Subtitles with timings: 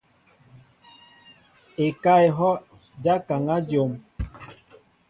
[1.85, 2.57] Ekáá ehɔʼ
[3.03, 3.91] ja ŋkaŋa dyom.